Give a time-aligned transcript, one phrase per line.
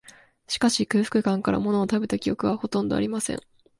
[0.47, 3.39] しかし、空腹感から、ものを食べた記憶は、ほとんどありません